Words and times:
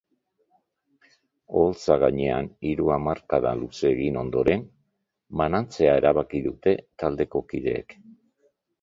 Oholtza 1.59 1.97
gainean 2.03 2.49
hiru 2.71 2.89
hamarkada 2.97 3.53
luze 3.61 3.87
egin 3.93 4.19
ondoren, 4.25 4.67
banantzea 5.45 5.95
erabaki 6.03 6.45
dute 6.51 6.79
taldeko 7.05 7.49
kideek. 7.55 8.01